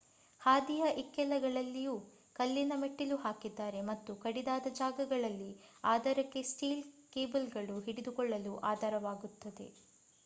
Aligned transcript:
ಹಾದಿಯ 0.41 0.83
ಇಕ್ಕೆಲಗಳಲ್ಲೂ 1.01 1.93
ಕಲ್ಲಿನ 2.35 2.73
ಮೆಟ್ಟಿಲು 2.79 3.17
ಹಾಕಿದ್ದಾರೆ 3.17 3.81
ಮತ್ತು 3.89 4.15
ಕಡಿದಾದ 4.23 4.73
ಜಾಗಗಳಲ್ಲಿ 4.79 5.51
ಆಧಾರಕ್ಕೆ 5.87 6.43
ಸ್ಟೀಲ್ 6.51 6.83
ಕೇಬಲ್ಗಳು 7.15 7.77
ಹಿಡಿದುಕೊಳ್ಳಲು 7.87 8.55
ಆಧಾರವಾಗುತ್ತವೆ 8.71 9.69